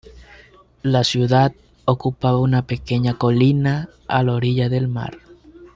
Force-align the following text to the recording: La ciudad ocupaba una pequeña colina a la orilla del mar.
La 0.81 1.03
ciudad 1.03 1.53
ocupaba 1.85 2.39
una 2.39 2.65
pequeña 2.65 3.19
colina 3.19 3.87
a 4.07 4.23
la 4.23 4.33
orilla 4.33 4.67
del 4.67 4.87
mar. 4.87 5.19